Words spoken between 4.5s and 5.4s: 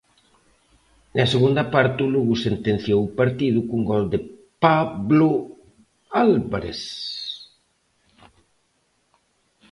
Pablo